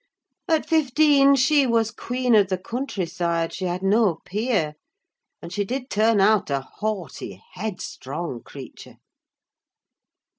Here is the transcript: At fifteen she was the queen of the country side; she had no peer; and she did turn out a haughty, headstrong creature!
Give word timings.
At 0.47 0.67
fifteen 0.67 1.35
she 1.35 1.67
was 1.67 1.89
the 1.89 2.01
queen 2.01 2.33
of 2.33 2.47
the 2.47 2.57
country 2.57 3.05
side; 3.05 3.53
she 3.53 3.65
had 3.65 3.83
no 3.83 4.15
peer; 4.25 4.73
and 5.43 5.53
she 5.53 5.63
did 5.63 5.91
turn 5.91 6.19
out 6.19 6.49
a 6.49 6.61
haughty, 6.61 7.43
headstrong 7.53 8.41
creature! 8.41 8.95